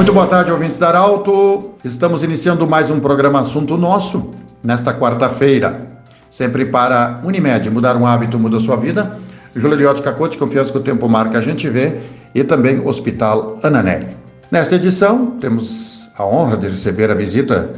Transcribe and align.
Muito 0.00 0.14
boa 0.14 0.26
tarde, 0.26 0.50
ouvintes 0.50 0.78
da 0.78 0.88
Arauto. 0.88 1.74
Estamos 1.84 2.22
iniciando 2.22 2.66
mais 2.66 2.90
um 2.90 2.98
programa 2.98 3.40
Assunto 3.40 3.76
Nosso 3.76 4.30
nesta 4.64 4.94
quarta-feira. 4.94 5.86
Sempre 6.30 6.64
para 6.64 7.20
Unimed, 7.22 7.68
mudar 7.68 7.98
um 7.98 8.06
hábito 8.06 8.38
muda 8.38 8.58
sua 8.60 8.76
vida. 8.76 9.18
Júlio 9.54 9.76
Liotti 9.76 10.00
Cacote, 10.00 10.38
confiança 10.38 10.72
que 10.72 10.78
o 10.78 10.80
tempo 10.80 11.06
marca, 11.06 11.36
a 11.36 11.42
gente 11.42 11.68
vê. 11.68 12.00
E 12.34 12.42
também 12.42 12.80
Hospital 12.80 13.60
Ananelli. 13.62 14.16
Nesta 14.50 14.76
edição, 14.76 15.32
temos 15.38 16.10
a 16.16 16.24
honra 16.24 16.56
de 16.56 16.70
receber 16.70 17.10
a 17.10 17.14
visita 17.14 17.68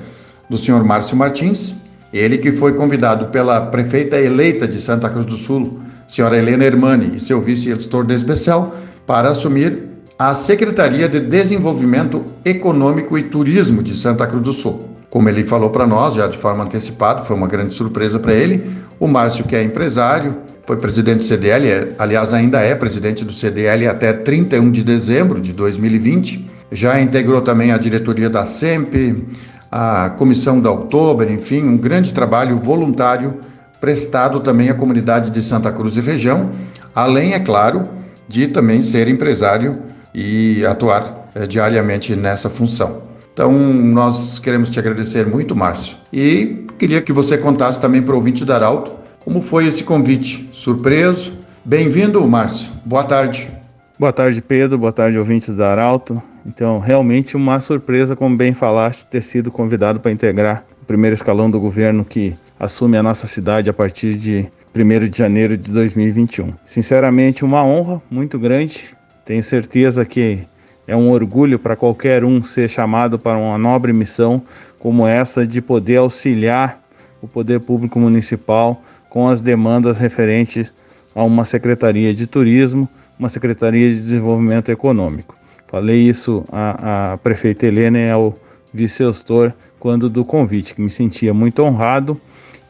do 0.49 0.57
senhor 0.57 0.85
Márcio 0.85 1.17
Martins, 1.17 1.75
ele 2.13 2.39
que 2.39 2.53
foi 2.53 2.75
convidado 2.75 3.27
pela 3.33 3.63
prefeita 3.63 4.17
eleita 4.17 4.69
de 4.69 4.81
Santa 4.81 5.11
Cruz 5.11 5.27
do 5.27 5.37
Sul, 5.37 5.81
senhora 6.07 6.39
Helena 6.39 6.63
Hermani, 6.63 7.17
e 7.17 7.21
seu 7.21 7.41
vice-editor 7.41 8.07
de 8.07 8.15
especial, 8.15 8.77
para 9.09 9.31
assumir 9.31 9.92
a 10.25 10.37
Secretaria 10.37 11.09
de 11.09 11.19
Desenvolvimento 11.19 12.25
Econômico 12.45 13.19
e 13.19 13.25
Turismo 13.25 13.83
de 13.83 13.93
Santa 13.93 14.25
Cruz 14.25 14.45
do 14.45 14.53
Sul. 14.53 14.89
Como 15.11 15.29
ele 15.29 15.43
falou 15.43 15.69
para 15.71 15.85
nós, 15.85 16.15
já 16.15 16.29
de 16.29 16.39
forma 16.39 16.63
antecipada, 16.63 17.25
foi 17.25 17.35
uma 17.35 17.49
grande 17.49 17.75
surpresa 17.75 18.21
para 18.21 18.33
ele. 18.33 18.73
O 19.01 19.09
Márcio, 19.09 19.45
que 19.45 19.57
é 19.57 19.65
empresário, 19.65 20.37
foi 20.65 20.77
presidente 20.77 21.19
do 21.19 21.25
CDL, 21.25 21.69
é, 21.69 21.89
aliás, 21.99 22.33
ainda 22.33 22.61
é 22.61 22.73
presidente 22.73 23.25
do 23.25 23.33
CDL 23.33 23.89
até 23.89 24.13
31 24.13 24.71
de 24.71 24.85
dezembro 24.85 25.41
de 25.41 25.53
2020. 25.53 26.49
Já 26.71 27.01
integrou 27.01 27.41
também 27.41 27.73
a 27.73 27.77
diretoria 27.77 28.31
da 28.31 28.47
SEMP, 28.47 29.27
a 29.73 30.11
comissão 30.11 30.61
da 30.61 30.71
Outubro, 30.71 31.33
enfim, 31.33 31.65
um 31.65 31.77
grande 31.77 32.15
trabalho 32.15 32.61
voluntário 32.61 33.41
prestado 33.81 34.39
também 34.39 34.71
à 34.71 34.75
comunidade 34.75 35.33
de 35.33 35.43
Santa 35.43 35.73
Cruz 35.73 35.97
e 35.97 36.01
região, 36.01 36.53
além, 36.95 37.33
é 37.33 37.41
claro, 37.41 37.89
de 38.29 38.47
também 38.47 38.83
ser 38.83 39.09
empresário 39.09 39.91
e 40.15 40.65
atuar 40.65 41.31
é, 41.35 41.47
diariamente 41.47 42.15
nessa 42.15 42.51
função. 42.51 43.03
Então, 43.33 43.53
nós 43.53 44.39
queremos 44.39 44.69
te 44.69 44.79
agradecer 44.79 45.27
muito, 45.27 45.57
Márcio, 45.57 45.97
e 46.13 46.67
queria 46.79 47.01
que 47.01 47.13
você 47.13 47.39
contasse 47.39 47.81
também 47.81 48.03
para 48.03 48.13
o 48.13 48.17
ouvinte 48.17 48.45
da 48.45 48.57
Arauto 48.57 48.93
como 49.25 49.41
foi 49.41 49.67
esse 49.67 49.85
convite. 49.85 50.49
Surpreso? 50.53 51.33
Bem-vindo, 51.65 52.27
Márcio. 52.27 52.71
Boa 52.85 53.05
tarde. 53.05 53.51
Boa 53.99 54.13
tarde, 54.13 54.43
Pedro. 54.43 54.79
Boa 54.79 54.93
tarde, 54.93 55.17
ouvintes 55.17 55.55
da 55.55 55.71
Arauto. 55.71 56.21
Então, 56.45 56.81
realmente 56.81 57.37
uma 57.37 57.61
surpresa, 57.61 58.17
como 58.17 58.37
bem 58.37 58.53
falaste, 58.53 59.07
ter 59.07 59.23
sido 59.23 59.51
convidado 59.51 60.01
para 60.01 60.11
integrar 60.11 60.65
o 60.83 60.85
primeiro 60.85 61.15
escalão 61.15 61.49
do 61.49 61.61
governo 61.61 62.05
que 62.05 62.37
assume 62.59 62.97
a 62.97 63.03
nossa 63.03 63.27
cidade 63.27 63.71
a 63.71 63.73
partir 63.73 64.17
de 64.17 64.49
1 64.75 65.09
de 65.09 65.19
janeiro 65.19 65.57
de 65.57 65.71
2021. 65.71 66.53
Sinceramente, 66.67 67.45
uma 67.45 67.65
honra 67.65 68.03
muito 68.11 68.39
grande. 68.39 68.87
Tenho 69.25 69.43
certeza 69.43 70.05
que 70.05 70.41
é 70.87 70.97
um 70.97 71.11
orgulho 71.11 71.59
para 71.59 71.77
qualquer 71.77 72.25
um 72.25 72.43
ser 72.43 72.69
chamado 72.69 73.19
para 73.19 73.39
uma 73.39 73.57
nobre 73.57 73.93
missão 73.93 74.43
como 74.79 75.07
essa 75.07 75.47
de 75.47 75.61
poder 75.61 75.99
auxiliar 75.99 76.81
o 77.21 77.29
poder 77.29 77.61
público 77.61 78.01
municipal 78.01 78.83
com 79.09 79.29
as 79.29 79.41
demandas 79.41 79.99
referentes 79.99 80.73
a 81.15 81.23
uma 81.23 81.45
secretaria 81.45 82.13
de 82.13 82.27
turismo, 82.27 82.89
uma 83.19 83.29
secretaria 83.29 83.91
de 83.91 84.01
desenvolvimento 84.01 84.71
econômico. 84.71 85.37
Falei 85.69 86.01
isso 86.01 86.45
à, 86.51 87.13
à 87.13 87.19
prefeita 87.19 87.67
Helena 87.67 87.99
e 87.99 88.11
ao 88.11 88.37
vice-gestor 88.75 89.53
quando 89.79 90.09
do 90.09 90.25
convite, 90.25 90.75
que 90.75 90.81
me 90.81 90.91
sentia 90.91 91.33
muito 91.33 91.63
honrado 91.63 92.21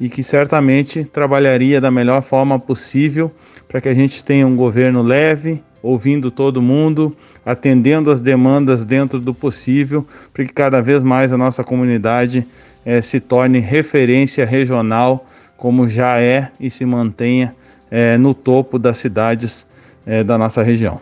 e 0.00 0.08
que 0.08 0.22
certamente 0.22 1.04
trabalharia 1.04 1.80
da 1.80 1.90
melhor 1.90 2.22
forma 2.22 2.58
possível 2.58 3.30
para 3.68 3.80
que 3.80 3.88
a 3.88 3.94
gente 3.94 4.22
tenha 4.22 4.46
um 4.46 4.56
governo 4.56 5.02
leve, 5.02 5.62
ouvindo 5.82 6.30
todo 6.30 6.62
mundo, 6.62 7.16
atendendo 7.44 8.10
as 8.10 8.20
demandas 8.20 8.84
dentro 8.84 9.18
do 9.18 9.34
possível, 9.34 10.06
para 10.32 10.44
que 10.44 10.52
cada 10.52 10.80
vez 10.80 11.02
mais 11.02 11.32
a 11.32 11.36
nossa 11.36 11.64
comunidade 11.64 12.46
eh, 12.86 13.02
se 13.02 13.18
torne 13.18 13.58
referência 13.58 14.46
regional 14.46 15.26
como 15.62 15.86
já 15.86 16.20
é 16.20 16.50
e 16.58 16.68
se 16.68 16.84
mantenha 16.84 17.54
é, 17.88 18.18
no 18.18 18.34
topo 18.34 18.80
das 18.80 18.98
cidades 18.98 19.64
é, 20.04 20.24
da 20.24 20.36
nossa 20.36 20.60
região. 20.60 21.00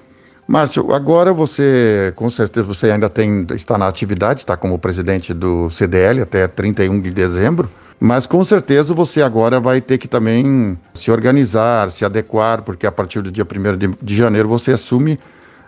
Márcio, 0.50 0.93
agora 0.93 1.33
você, 1.33 2.12
com 2.16 2.28
certeza, 2.28 2.66
você 2.66 2.91
ainda 2.91 3.09
tem, 3.09 3.47
está 3.55 3.78
na 3.78 3.87
atividade, 3.87 4.41
está 4.41 4.56
como 4.56 4.81
presidente 4.81 5.33
do 5.33 5.71
CDL 5.71 6.22
até 6.22 6.49
31 6.49 7.00
de 7.00 7.12
dezembro, 7.12 7.71
mas 8.00 8.27
com 8.27 8.43
certeza 8.43 8.93
você 8.93 9.22
agora 9.22 9.61
vai 9.61 9.81
ter 9.81 9.97
que 9.97 10.09
também 10.09 10.77
se 10.93 11.09
organizar, 11.09 11.88
se 11.93 12.05
adequar, 12.05 12.62
porque 12.62 12.84
a 12.84 12.91
partir 12.91 13.22
do 13.22 13.31
dia 13.31 13.44
1 13.44 13.77
de, 13.77 13.94
de 14.03 14.16
janeiro 14.16 14.49
você 14.49 14.72
assume 14.72 15.21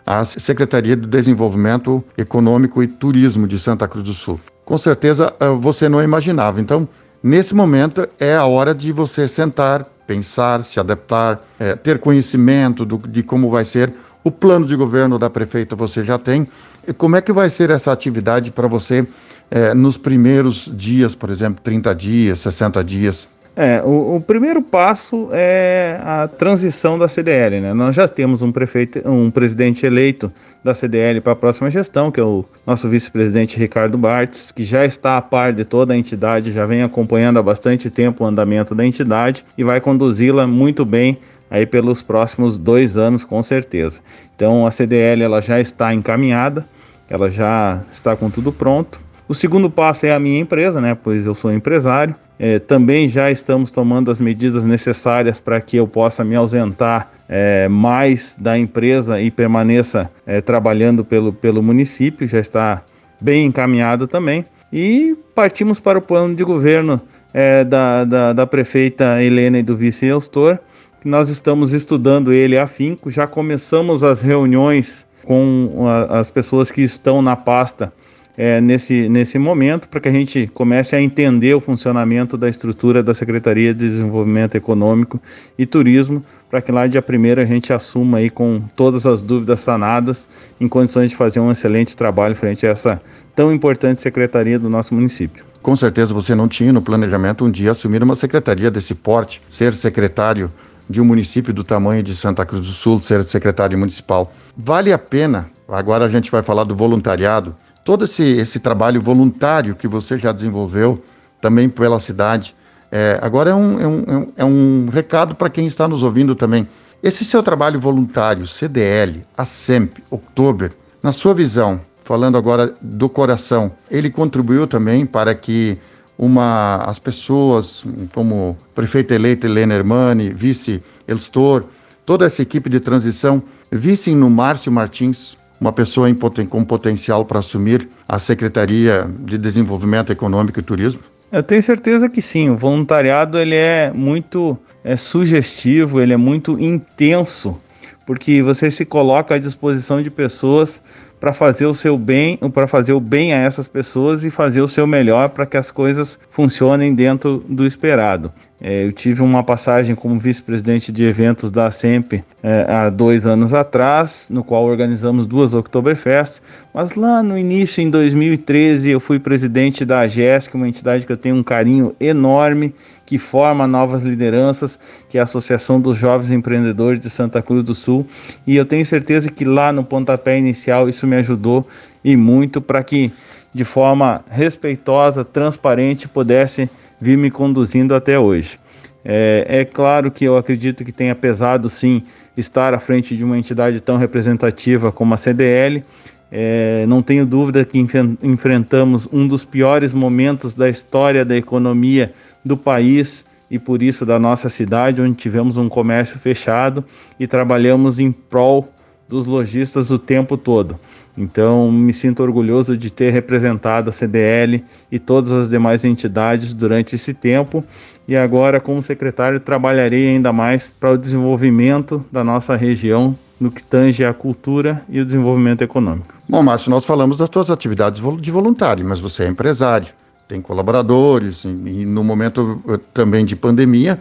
a 0.05 0.25
Secretaria 0.25 0.97
de 0.97 1.07
Desenvolvimento 1.07 2.03
Econômico 2.19 2.83
e 2.83 2.89
Turismo 2.89 3.47
de 3.47 3.61
Santa 3.61 3.87
Cruz 3.87 4.05
do 4.05 4.15
Sul. 4.15 4.41
Com 4.65 4.77
certeza 4.77 5.33
eh, 5.39 5.49
você 5.61 5.89
não 5.89 6.03
imaginava. 6.03 6.61
Então, 6.61 6.89
Nesse 7.23 7.55
momento 7.55 8.09
é 8.19 8.35
a 8.35 8.47
hora 8.47 8.75
de 8.75 8.91
você 8.91 9.29
sentar, 9.29 9.85
pensar, 10.09 10.65
se 10.65 10.81
adaptar, 10.81 11.41
é, 11.57 11.77
ter 11.77 12.01
conhecimento 12.01 12.85
do, 12.85 12.99
de 12.99 13.23
como 13.23 13.49
vai 13.49 13.65
ser 13.65 13.95
o 14.25 14.31
plano 14.31 14.67
de 14.67 14.77
governo 14.77 15.19
da 15.19 15.29
prefeita. 15.29 15.75
Você 15.77 16.05
já 16.05 16.19
tem. 16.19 16.47
E 16.87 16.93
como 16.93 17.17
é 17.17 17.21
que 17.21 17.33
vai 17.33 17.51
ser 17.51 17.71
essa 17.71 17.93
atividade 17.93 18.51
para 18.51 18.67
você 18.67 19.07
é, 19.51 19.75
nos 19.75 19.97
primeiros 19.97 20.71
dias, 20.75 21.15
por 21.15 21.31
exemplo, 21.31 21.63
30 21.63 21.95
dias, 21.95 22.41
60 22.41 22.83
dias? 22.83 23.29
É, 23.55 23.83
o, 23.83 24.17
o, 24.17 24.21
primeiro 24.21 24.63
passo 24.63 25.29
é 25.31 26.01
a 26.03 26.27
transição 26.27 26.99
da 26.99 27.07
CDL, 27.07 27.61
né? 27.61 27.75
Nós 27.75 27.95
já 27.95 28.09
temos 28.09 28.41
um 28.41 28.51
prefeito, 28.51 29.07
um 29.07 29.31
presidente 29.31 29.85
eleito 29.85 30.33
da 30.65 30.73
CDL 30.73 31.21
para 31.21 31.35
a 31.35 31.37
próxima 31.37 31.71
gestão, 31.71 32.11
que 32.11 32.19
é 32.19 32.23
o 32.23 32.47
nosso 32.67 32.89
vice-presidente 32.89 33.59
Ricardo 33.59 33.99
Bartes, 33.99 34.51
que 34.51 34.65
já 34.65 34.87
está 34.87 35.19
a 35.19 35.23
par 35.23 35.53
de 35.53 35.67
toda 35.67 35.93
a 35.93 35.97
entidade, 35.97 36.51
já 36.51 36.65
vem 36.65 36.83
acompanhando 36.83 37.39
há 37.39 37.43
bastante 37.43 37.91
tempo 37.91 38.25
o 38.25 38.27
andamento 38.27 38.75
da 38.75 38.87
entidade 38.87 39.45
e 39.59 39.63
vai 39.63 39.83
conduzi-la 39.83 40.47
muito 40.47 40.83
bem 40.87 41.19
aí 41.53 41.67
pelos 41.67 42.03
próximos 42.03 42.57
dois 42.57 42.97
anos, 42.97 43.27
com 43.27 43.43
certeza. 43.43 44.01
Então 44.35 44.67
a 44.67 44.71
CDL 44.71 45.23
ela 45.23 45.43
já 45.43 45.61
está 45.61 45.93
encaminhada, 45.93 46.67
ela 47.11 47.31
já 47.31 47.83
está 47.93 48.17
com 48.17 48.31
tudo 48.31 48.51
pronto. 48.51 48.99
O 49.29 49.35
segundo 49.35 49.69
passo 49.69 50.07
é 50.07 50.13
a 50.13 50.19
minha 50.19 50.41
empresa, 50.41 50.81
né? 50.81 50.97
Pois 50.97 51.27
eu 51.27 51.35
sou 51.35 51.53
empresário. 51.53 52.17
É, 52.39 52.59
também 52.59 53.07
já 53.07 53.31
estamos 53.31 53.71
tomando 53.71 54.11
as 54.11 54.19
medidas 54.19 54.65
necessárias 54.65 55.41
para 55.41 55.61
que 55.61 55.77
eu 55.77 55.87
possa 55.87 56.25
me 56.25 56.35
ausentar 56.35 57.11
é, 57.29 57.69
mais 57.69 58.35
da 58.41 58.59
empresa 58.59 59.21
e 59.21 59.31
permaneça 59.31 60.11
é, 60.27 60.41
trabalhando 60.41 61.05
pelo, 61.05 61.35
pelo 61.35 61.63
município, 61.63 62.27
já 62.27 62.41
está 62.41 62.83
bem 63.21 63.45
encaminhado 63.45 64.09
também. 64.09 64.45
E 64.73 65.15
partimos 65.35 65.79
para 65.79 65.99
o 65.99 66.03
plano 66.03 66.35
de 66.35 66.43
governo 66.43 66.99
é, 67.35 67.63
da, 67.63 68.05
da, 68.05 68.33
da, 68.33 68.47
prefeita 68.47 69.23
Helena 69.23 69.59
e 69.59 69.63
do 69.63 69.77
vice 69.77 70.07
Elstor, 70.07 70.59
que 71.03 71.09
nós 71.09 71.29
estamos 71.29 71.73
estudando 71.73 72.33
ele 72.33 72.57
afinco, 72.57 73.11
já 73.11 73.27
começamos 73.27 74.05
as 74.05 74.23
reuniões 74.23 75.05
com 75.25 75.89
a, 75.89 76.21
as 76.21 76.31
pessoas 76.31 76.71
que 76.71 76.81
estão 76.81 77.21
na 77.21 77.35
pasta 77.35 77.93
é, 78.37 78.61
nesse, 78.61 79.09
nesse 79.09 79.37
momento 79.37 79.89
para 79.89 79.99
que 79.99 80.09
a 80.09 80.13
gente 80.13 80.47
comece 80.55 80.95
a 80.95 81.03
entender 81.03 81.55
o 81.55 81.61
funcionamento 81.61 82.37
da 82.37 82.49
estrutura 82.49 83.03
da 83.03 83.15
Secretaria 83.15 83.75
de 83.75 83.81
Desenvolvimento 83.89 84.55
Econômico 84.55 85.21
e 85.59 85.67
Turismo, 85.67 86.25
para 86.49 86.63
que 86.63 86.71
lá 86.71 86.87
dia 86.87 87.05
1 87.05 87.41
a 87.41 87.45
gente 87.45 87.73
assuma 87.73 88.19
aí 88.19 88.31
com 88.31 88.63
todas 88.77 89.05
as 89.05 89.21
dúvidas 89.21 89.59
sanadas, 89.59 90.29
em 90.61 90.69
condições 90.69 91.11
de 91.11 91.17
fazer 91.17 91.41
um 91.41 91.51
excelente 91.51 91.97
trabalho 91.97 92.37
frente 92.37 92.65
a 92.65 92.71
essa 92.71 93.03
tão 93.35 93.53
importante 93.53 94.01
secretaria 94.01 94.57
do 94.57 94.71
nosso 94.71 94.95
município. 94.95 95.45
Com 95.61 95.75
certeza 95.75 96.15
você 96.15 96.33
não 96.33 96.47
tinha 96.47 96.73
no 96.73 96.81
planejamento 96.81 97.45
um 97.45 97.51
dia 97.51 97.73
assumir 97.73 98.05
uma 98.05 98.15
secretaria 98.15 98.71
desse 98.71 98.95
porte, 98.95 99.43
ser 99.51 99.75
secretário 99.75 100.49
de 100.89 101.01
um 101.01 101.05
município 101.05 101.53
do 101.53 101.65
tamanho 101.65 102.03
de 102.03 102.15
Santa 102.15 102.45
Cruz 102.45 102.67
do 102.67 102.73
Sul, 102.73 103.01
ser 103.01 103.25
secretário 103.25 103.79
municipal. 103.79 104.33
Vale 104.57 104.93
a 104.93 104.99
pena, 104.99 105.51
agora 105.69 106.05
a 106.05 106.09
gente 106.09 106.31
vai 106.31 106.43
falar 106.43 106.65
do 106.65 106.77
voluntariado, 106.77 107.57
todo 107.85 108.05
esse, 108.05 108.23
esse 108.23 108.61
trabalho 108.61 109.01
voluntário 109.01 109.75
que 109.75 109.89
você 109.89 110.19
já 110.19 110.33
desenvolveu 110.33 111.03
também 111.41 111.69
pela 111.69 111.99
cidade. 111.99 112.55
É, 112.91 113.19
agora 113.23 113.51
é 113.51 113.55
um, 113.55 113.81
é 113.81 113.87
um, 113.87 114.33
é 114.37 114.45
um 114.45 114.89
recado 114.93 115.35
para 115.35 115.51
quem 115.51 115.67
está 115.67 115.89
nos 115.89 116.03
ouvindo 116.03 116.35
também. 116.35 116.69
Esse 117.03 117.25
seu 117.25 117.43
trabalho 117.43 117.81
voluntário, 117.81 118.47
CDL, 118.47 119.25
a 119.37 119.45
SEMP, 119.45 119.99
Oktober, 120.11 120.73
na 121.03 121.13
sua 121.13 121.35
visão, 121.35 121.81
falando 122.05 122.37
agora 122.37 122.75
do 122.81 123.09
coração, 123.09 123.73
ele 123.91 124.09
contribuiu 124.09 124.67
também 124.67 125.05
para 125.05 125.35
que 125.35 125.79
uma, 126.19 126.77
as 126.85 126.99
pessoas, 126.99 127.85
como 128.15 128.57
prefeito 128.75 129.13
eleito 129.13 129.47
Helena 129.47 129.75
Hermani, 129.75 130.31
vice 130.31 130.83
Elstor, 131.09 131.65
toda 132.07 132.27
essa 132.27 132.43
equipe 132.43 132.69
de 132.69 132.81
transição, 132.81 133.43
vissem 133.71 134.15
no 134.15 134.31
Márcio 134.31 134.71
Martins 134.71 135.37
uma 135.61 135.73
pessoa 135.73 136.09
com 136.49 136.65
potencial 136.65 137.25
para 137.25 137.39
assumir 137.39 137.89
a 138.09 138.19
Secretaria 138.19 139.09
de 139.21 139.39
Desenvolvimento 139.39 140.11
Econômico 140.11 140.59
e 140.59 140.63
Turismo? 140.63 141.01
Eu 141.31 141.43
tenho 141.43 141.63
certeza 141.63 142.09
que 142.09 142.21
sim. 142.21 142.51
O 142.51 142.57
voluntariado 142.57 143.39
ele 143.39 143.55
é 143.55 143.93
muito 143.95 144.59
é, 144.85 144.97
sugestivo, 144.97 146.01
ele 146.01 146.13
é 146.13 146.17
muito 146.17 146.59
intenso, 146.59 147.57
porque 148.05 148.43
você 148.43 148.71
se 148.71 148.85
coloca 148.85 149.37
à 149.37 149.39
disposição 149.39 150.03
de 150.03 150.11
pessoas 150.11 150.83
para 151.23 151.33
fazer 151.33 151.67
o 151.67 151.75
seu 151.75 151.97
bem, 151.97 152.37
para 152.53 152.67
fazer 152.67 152.93
o 152.93 152.99
bem 152.99 153.33
a 153.33 153.37
essas 153.37 153.69
pessoas 153.69 154.25
e 154.25 154.29
fazer 154.29 154.61
o 154.61 154.67
seu 154.67 154.89
melhor 154.89 155.29
para 155.29 155.47
que 155.47 155.57
as 155.57 155.71
coisas 155.71 156.19
funcionem 156.33 156.93
dentro 156.97 157.45
do 157.49 157.65
esperado. 157.65 158.33
É, 158.65 158.85
eu 158.85 158.93
tive 158.93 159.23
uma 159.23 159.43
passagem 159.43 159.97
como 159.97 160.21
vice-presidente 160.21 160.93
de 160.93 161.03
eventos 161.03 161.51
da 161.51 161.69
SEMP 161.73 162.23
é, 162.41 162.65
há 162.69 162.89
dois 162.91 163.27
anos 163.27 163.53
atrás, 163.53 164.29
no 164.31 164.45
qual 164.45 164.63
organizamos 164.65 165.27
duas 165.27 165.53
Oktoberfest, 165.53 166.41
mas 166.73 166.95
lá 166.95 167.25
no 167.25 167.37
início, 167.37 167.83
em 167.83 167.91
2013, 167.91 168.89
eu 168.89 169.01
fui 169.01 169.19
presidente 169.19 169.85
da 169.85 169.99
AGESC, 169.99 170.55
uma 170.55 170.69
entidade 170.69 171.05
que 171.05 171.11
eu 171.11 171.17
tenho 171.17 171.35
um 171.35 171.43
carinho 171.43 171.97
enorme, 171.99 172.73
que 173.05 173.19
forma 173.19 173.67
novas 173.67 174.05
lideranças, 174.05 174.79
que 175.11 175.19
é 175.19 175.21
a 175.21 175.25
Associação 175.25 175.81
dos 175.81 175.99
Jovens 175.99 176.31
Empreendedores 176.31 177.01
de 177.01 177.11
Santa 177.11 177.43
Cruz 177.43 177.65
do 177.65 177.75
Sul, 177.75 178.07
e 178.47 178.55
eu 178.55 178.65
tenho 178.65 178.87
certeza 178.87 179.29
que 179.29 179.45
lá 179.45 179.73
no 179.73 179.83
pontapé 179.83 180.39
inicial 180.39 180.89
isso 180.89 181.05
me 181.05 181.17
ajudou 181.17 181.67
e 182.05 182.17
muito 182.17 182.61
para 182.61 182.85
que, 182.85 183.11
de 183.53 183.65
forma 183.65 184.25
respeitosa, 184.31 185.25
transparente, 185.25 186.07
pudesse 186.07 186.71
vir 187.03 187.19
me 187.19 187.33
conduzindo 187.33 187.97
até 187.97 188.17
hoje. 188.17 188.61
É, 189.05 189.45
é, 189.49 189.65
claro 189.65 190.09
que 190.09 190.25
eu 190.25 190.37
acredito 190.37 190.85
que 190.85 190.93
tenha 190.93 191.17
pesado 191.17 191.69
sim 191.69 192.05
estar 192.37 192.73
à 192.73 192.79
frente 192.79 193.17
de 193.17 193.25
uma 193.25 193.37
entidade 193.37 193.81
tão 193.81 193.97
representativa 193.97 194.93
como 194.93 195.13
a 195.13 195.17
CDL. 195.17 195.83
É, 196.31 196.87
não 196.87 197.03
tenho 197.03 197.27
dúvida 197.27 197.65
que 197.65 197.85
enfrentamos 198.23 199.09
um 199.13 199.27
dos 199.27 199.45
piores 199.45 199.93
momentos 199.93 200.55
da 200.55 200.71
história 200.71 201.25
da 201.25 201.37
economia 201.37 202.15
do 202.45 202.57
país 202.57 203.25
e 203.51 203.59
por 203.59 203.83
isso 203.83 204.07
da 204.07 204.19
nossa 204.21 204.49
cidade, 204.49 205.03
onde 205.03 205.17
tivemos 205.17 205.59
um 205.59 205.69
comércio 205.69 206.21
fechado 206.21 206.85
e 207.19 207.27
trabalhamos 207.27 207.99
em 207.99 208.13
prol 208.13 208.73
dos 209.09 209.27
lojistas 209.27 209.91
o 209.91 209.99
tempo 209.99 210.37
todo. 210.37 210.79
Então, 211.17 211.71
me 211.71 211.93
sinto 211.93 212.23
orgulhoso 212.23 212.77
de 212.77 212.91
ter 212.91 213.13
representado 213.13 213.91
a 213.91 213.93
CDL 213.93 214.65
e 214.91 214.99
todas 214.99 215.31
as 215.31 215.49
demais 215.49 215.85
entidades 215.85 216.55
durante 216.55 216.97
esse 216.97 217.13
tempo. 217.13 217.63
E 218.09 218.17
agora, 218.17 218.61
como 218.61 218.83
secretário, 218.83 219.39
trabalharei 219.39 220.09
ainda 220.09 220.33
mais 220.33 220.73
para 220.79 220.93
o 220.93 220.99
desenvolvimento 220.99 222.05
da 222.11 222.25
nossa 222.25 222.57
região 222.57 223.17
no 223.39 223.51
que 223.51 223.63
tange 223.63 224.05
a 224.05 224.15
cultura 224.15 224.83
e 224.89 225.01
o 225.01 225.05
desenvolvimento 225.05 225.63
econômico. 225.63 226.15
Bom, 226.29 226.43
Márcio, 226.43 226.71
nós 226.71 226.87
falamos 226.87 227.19
das 227.19 227.29
suas 227.33 227.51
atividades 227.51 228.01
de 228.21 228.31
voluntário, 228.31 228.87
mas 228.87 229.01
você 229.01 229.25
é 229.25 229.29
empresário, 229.29 229.89
tem 230.29 230.41
colaboradores, 230.41 231.45
e 231.45 231.85
no 231.85 232.05
momento 232.05 232.63
eh, 232.69 232.79
também 232.95 233.25
de 233.25 233.35
pandemia, 233.35 233.99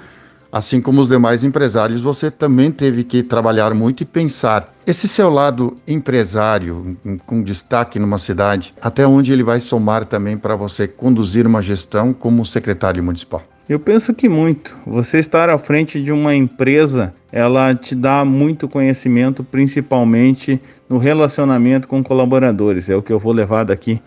Assim 0.51 0.81
como 0.81 0.99
os 1.01 1.07
demais 1.07 1.45
empresários, 1.45 2.01
você 2.01 2.29
também 2.29 2.71
teve 2.71 3.05
que 3.05 3.23
trabalhar 3.23 3.73
muito 3.73 4.01
e 4.01 4.05
pensar. 4.05 4.73
Esse 4.85 5.07
seu 5.07 5.29
lado 5.29 5.77
empresário, 5.87 6.97
com 7.25 7.41
destaque 7.41 7.97
numa 7.97 8.19
cidade, 8.19 8.73
até 8.81 9.07
onde 9.07 9.31
ele 9.31 9.43
vai 9.43 9.61
somar 9.61 10.03
também 10.03 10.37
para 10.37 10.57
você 10.57 10.89
conduzir 10.89 11.47
uma 11.47 11.61
gestão 11.61 12.11
como 12.11 12.45
secretário 12.45 13.01
municipal? 13.01 13.41
Eu 13.69 13.79
penso 13.79 14.13
que 14.13 14.27
muito. 14.27 14.75
Você 14.85 15.19
estar 15.19 15.49
à 15.49 15.57
frente 15.57 16.03
de 16.03 16.11
uma 16.11 16.35
empresa, 16.35 17.13
ela 17.31 17.73
te 17.73 17.95
dá 17.95 18.25
muito 18.25 18.67
conhecimento, 18.67 19.45
principalmente 19.45 20.59
no 20.89 20.97
relacionamento 20.97 21.87
com 21.87 22.03
colaboradores. 22.03 22.89
É 22.89 22.95
o 22.97 23.01
que 23.01 23.13
eu 23.13 23.19
vou 23.19 23.31
levar 23.31 23.63
daqui 23.63 24.01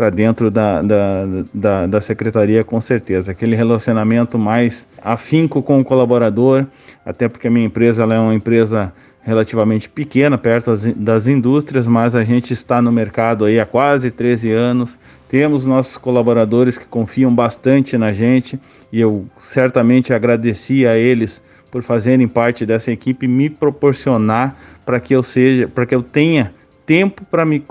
para 0.00 0.08
dentro 0.08 0.50
da, 0.50 0.80
da, 0.80 1.26
da, 1.52 1.86
da, 1.86 2.00
secretaria, 2.00 2.64
com 2.64 2.80
certeza. 2.80 3.32
Aquele 3.32 3.54
relacionamento 3.54 4.38
mais 4.38 4.88
afinco 5.02 5.62
com 5.62 5.78
o 5.78 5.84
colaborador, 5.84 6.64
até 7.04 7.28
porque 7.28 7.48
a 7.48 7.50
minha 7.50 7.66
empresa 7.66 8.04
é 8.04 8.18
uma 8.18 8.34
empresa 8.34 8.94
relativamente 9.20 9.90
pequena, 9.90 10.38
perto 10.38 10.70
das, 10.70 10.82
das 10.96 11.26
indústrias, 11.26 11.86
mas 11.86 12.14
a 12.14 12.24
gente 12.24 12.50
está 12.54 12.80
no 12.80 12.90
mercado 12.90 13.44
aí 13.44 13.60
há 13.60 13.66
quase 13.66 14.10
13 14.10 14.50
anos. 14.50 14.98
Temos 15.28 15.66
nossos 15.66 15.98
colaboradores 15.98 16.78
que 16.78 16.86
confiam 16.86 17.34
bastante 17.34 17.98
na 17.98 18.10
gente 18.10 18.58
e 18.90 19.02
eu 19.02 19.26
certamente 19.38 20.14
agradeci 20.14 20.86
a 20.86 20.96
eles 20.96 21.42
por 21.70 21.82
fazerem 21.82 22.26
parte 22.26 22.64
dessa 22.64 22.90
equipe 22.90 23.28
me 23.28 23.50
proporcionar 23.50 24.56
para 24.86 24.98
que 24.98 25.14
eu 25.14 25.22
seja, 25.22 25.68
para 25.68 25.84
que 25.84 25.94
eu 25.94 26.02
tenha 26.02 26.54
tempo 26.90 27.22
para 27.30 27.44
me, 27.44 27.64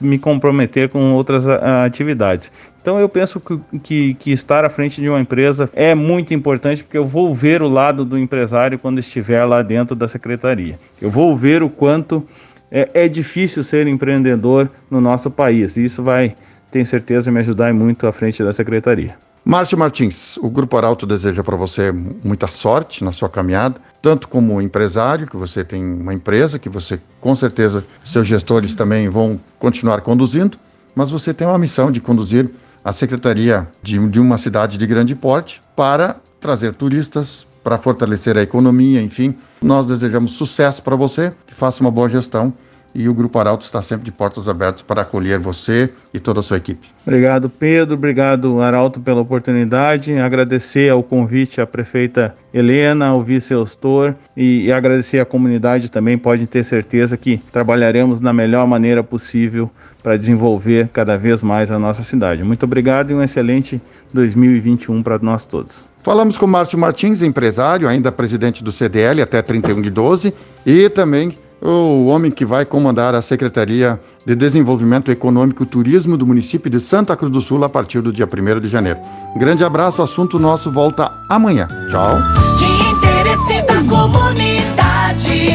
me 0.00 0.18
comprometer 0.18 0.88
com 0.88 1.12
outras 1.12 1.46
atividades. 1.46 2.50
Então 2.80 2.98
eu 2.98 3.06
penso 3.06 3.38
que, 3.38 3.78
que, 3.80 4.14
que, 4.14 4.30
estar 4.30 4.64
à 4.64 4.70
frente 4.70 4.98
de 4.98 5.10
uma 5.10 5.20
empresa 5.20 5.68
é 5.74 5.94
muito 5.94 6.32
importante 6.32 6.82
porque 6.82 6.96
eu 6.96 7.04
vou 7.04 7.34
ver 7.34 7.60
o 7.60 7.68
lado 7.68 8.02
do 8.02 8.16
empresário 8.16 8.78
quando 8.78 8.98
estiver 8.98 9.44
lá 9.44 9.60
dentro 9.60 9.94
da 9.94 10.08
secretaria. 10.08 10.78
Eu 11.02 11.10
vou 11.10 11.36
ver 11.36 11.62
o 11.62 11.68
quanto 11.68 12.26
é, 12.70 12.88
é 12.94 13.08
difícil 13.08 13.62
ser 13.62 13.86
empreendedor 13.86 14.70
no 14.90 15.02
nosso 15.02 15.30
país. 15.30 15.76
E 15.76 15.84
isso 15.84 16.02
vai, 16.02 16.34
tenho 16.70 16.86
certeza, 16.86 17.30
me 17.30 17.40
ajudar 17.40 17.74
muito 17.74 18.06
à 18.06 18.12
frente 18.12 18.42
da 18.42 18.54
secretaria. 18.54 19.16
Márcio 19.44 19.76
Martins, 19.76 20.38
o 20.38 20.48
Grupo 20.48 20.78
Arauto 20.78 21.06
deseja 21.06 21.44
para 21.44 21.56
você 21.56 21.92
muita 21.92 22.46
sorte 22.46 23.04
na 23.04 23.12
sua 23.12 23.28
caminhada, 23.28 23.78
tanto 24.06 24.28
como 24.28 24.62
empresário, 24.62 25.26
que 25.26 25.36
você 25.36 25.64
tem 25.64 25.84
uma 25.84 26.14
empresa, 26.14 26.60
que 26.60 26.68
você, 26.68 27.00
com 27.20 27.34
certeza, 27.34 27.84
seus 28.04 28.24
gestores 28.24 28.72
também 28.72 29.08
vão 29.08 29.40
continuar 29.58 30.00
conduzindo, 30.00 30.56
mas 30.94 31.10
você 31.10 31.34
tem 31.34 31.44
uma 31.44 31.58
missão 31.58 31.90
de 31.90 32.00
conduzir 32.00 32.48
a 32.84 32.92
secretaria 32.92 33.66
de, 33.82 33.98
de 34.08 34.20
uma 34.20 34.38
cidade 34.38 34.78
de 34.78 34.86
grande 34.86 35.12
porte 35.16 35.60
para 35.74 36.20
trazer 36.38 36.72
turistas, 36.76 37.48
para 37.64 37.78
fortalecer 37.78 38.36
a 38.36 38.42
economia, 38.42 39.02
enfim. 39.02 39.34
Nós 39.60 39.88
desejamos 39.88 40.34
sucesso 40.34 40.84
para 40.84 40.94
você, 40.94 41.32
que 41.44 41.52
faça 41.52 41.80
uma 41.80 41.90
boa 41.90 42.08
gestão 42.08 42.54
e 42.96 43.10
o 43.10 43.14
Grupo 43.14 43.38
Arauto 43.38 43.62
está 43.62 43.82
sempre 43.82 44.06
de 44.06 44.10
portas 44.10 44.48
abertas 44.48 44.80
para 44.80 45.02
acolher 45.02 45.38
você 45.38 45.90
e 46.14 46.18
toda 46.18 46.40
a 46.40 46.42
sua 46.42 46.56
equipe. 46.56 46.88
Obrigado, 47.06 47.50
Pedro. 47.50 47.94
Obrigado, 47.94 48.62
Arauto, 48.62 48.98
pela 49.00 49.20
oportunidade. 49.20 50.16
Agradecer 50.18 50.90
ao 50.90 51.02
convite 51.02 51.60
à 51.60 51.66
prefeita 51.66 52.34
Helena, 52.54 53.08
ao 53.08 53.22
vice-eustor 53.22 54.14
e, 54.34 54.64
e 54.64 54.72
agradecer 54.72 55.20
à 55.20 55.26
comunidade 55.26 55.90
também. 55.90 56.16
Pode 56.16 56.46
ter 56.46 56.64
certeza 56.64 57.18
que 57.18 57.36
trabalharemos 57.52 58.18
da 58.18 58.32
melhor 58.32 58.66
maneira 58.66 59.04
possível 59.04 59.70
para 60.02 60.16
desenvolver 60.16 60.88
cada 60.90 61.18
vez 61.18 61.42
mais 61.42 61.70
a 61.70 61.78
nossa 61.78 62.02
cidade. 62.02 62.42
Muito 62.42 62.62
obrigado 62.62 63.10
e 63.10 63.14
um 63.14 63.22
excelente 63.22 63.78
2021 64.14 65.02
para 65.02 65.18
nós 65.18 65.44
todos. 65.44 65.86
Falamos 66.02 66.38
com 66.38 66.46
Márcio 66.46 66.78
Martins, 66.78 67.20
empresário, 67.20 67.88
ainda 67.88 68.10
presidente 68.10 68.64
do 68.64 68.72
CDL 68.72 69.20
até 69.20 69.42
31 69.42 69.82
de 69.82 69.90
12, 69.90 70.32
e 70.64 70.88
também 70.88 71.36
o 71.60 72.06
homem 72.06 72.30
que 72.30 72.44
vai 72.44 72.64
comandar 72.64 73.14
a 73.14 73.22
Secretaria 73.22 74.00
de 74.24 74.34
Desenvolvimento 74.34 75.10
Econômico 75.10 75.62
e 75.62 75.66
Turismo 75.66 76.16
do 76.16 76.26
município 76.26 76.70
de 76.70 76.80
Santa 76.80 77.16
Cruz 77.16 77.32
do 77.32 77.40
Sul 77.40 77.64
a 77.64 77.68
partir 77.68 78.00
do 78.00 78.12
dia 78.12 78.26
1 78.26 78.60
de 78.60 78.68
janeiro. 78.68 78.98
Grande 79.36 79.64
abraço, 79.64 80.02
assunto 80.02 80.38
nosso 80.38 80.70
volta 80.70 81.10
amanhã. 81.28 81.68
Tchau. 81.90 82.18
De 82.56 82.64
interesse 82.90 83.62
da 83.62 83.82
comunidade, 83.88 85.50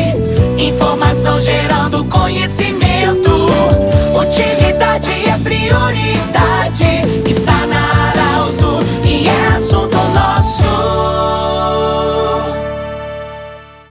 informação 0.58 1.40
gerando 1.40 2.04
conhecimento, 2.06 3.48
utilidade 4.20 5.12
é 5.30 5.38
prioridade. 5.38 7.31